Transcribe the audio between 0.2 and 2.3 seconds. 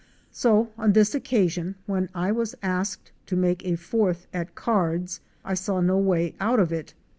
So on this occasion when